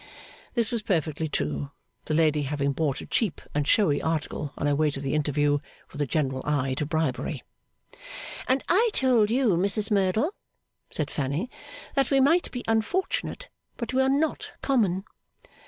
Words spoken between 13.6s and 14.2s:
but we are